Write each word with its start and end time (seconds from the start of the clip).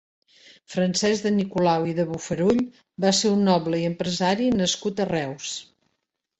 Francesc 0.75 1.25
de 1.27 1.31
Nicolau 1.35 1.85
i 1.91 1.93
de 1.99 2.07
Bofarull 2.15 2.63
va 3.07 3.13
ser 3.21 3.35
un 3.37 3.47
noble 3.53 3.85
i 3.85 3.87
empresari 3.93 4.51
nascut 4.59 5.07
a 5.07 5.11
Reus. 5.15 5.55